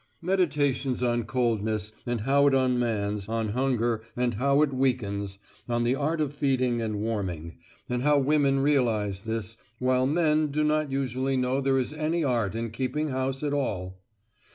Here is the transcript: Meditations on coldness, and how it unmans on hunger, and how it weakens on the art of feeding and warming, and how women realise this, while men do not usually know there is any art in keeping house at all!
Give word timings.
Meditations 0.23 1.03
on 1.03 1.25
coldness, 1.25 1.91
and 2.07 2.21
how 2.21 2.47
it 2.47 2.55
unmans 2.55 3.29
on 3.29 3.49
hunger, 3.49 4.01
and 4.15 4.33
how 4.33 4.63
it 4.63 4.73
weakens 4.73 5.37
on 5.69 5.83
the 5.83 5.93
art 5.93 6.19
of 6.19 6.33
feeding 6.33 6.81
and 6.81 6.99
warming, 6.99 7.59
and 7.87 8.01
how 8.01 8.17
women 8.17 8.61
realise 8.61 9.21
this, 9.21 9.57
while 9.77 10.07
men 10.07 10.47
do 10.47 10.63
not 10.63 10.91
usually 10.91 11.37
know 11.37 11.61
there 11.61 11.77
is 11.77 11.93
any 11.93 12.23
art 12.23 12.55
in 12.55 12.71
keeping 12.71 13.09
house 13.09 13.43
at 13.43 13.53
all! 13.53 14.01